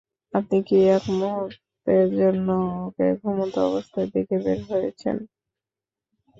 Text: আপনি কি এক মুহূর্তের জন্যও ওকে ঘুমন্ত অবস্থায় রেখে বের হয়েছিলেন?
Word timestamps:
আপনি 0.33 0.57
কি 0.67 0.77
এক 0.95 1.03
মুহূর্তের 1.15 2.05
জন্যও 2.19 2.63
ওকে 2.85 3.07
ঘুমন্ত 3.19 3.55
অবস্থায় 3.69 4.07
রেখে 4.13 4.37
বের 4.45 4.59
হয়েছিলেন? 4.69 5.17